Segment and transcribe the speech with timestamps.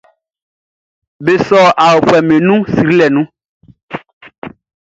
[1.23, 3.27] Be sɔ aofuɛʼm be nun srilɛ nun.